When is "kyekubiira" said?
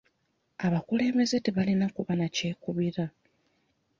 2.35-3.05